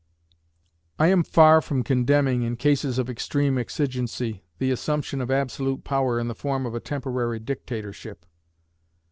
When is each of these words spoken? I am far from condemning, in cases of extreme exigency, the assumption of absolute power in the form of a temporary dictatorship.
I 0.97 1.09
am 1.09 1.21
far 1.23 1.61
from 1.61 1.83
condemning, 1.83 2.41
in 2.41 2.55
cases 2.55 2.97
of 2.97 3.07
extreme 3.07 3.59
exigency, 3.59 4.43
the 4.57 4.71
assumption 4.71 5.21
of 5.21 5.29
absolute 5.29 5.83
power 5.83 6.19
in 6.19 6.27
the 6.27 6.33
form 6.33 6.65
of 6.65 6.73
a 6.73 6.79
temporary 6.79 7.37
dictatorship. 7.37 8.25